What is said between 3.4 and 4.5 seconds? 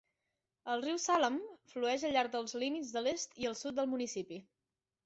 i el sud del municipi.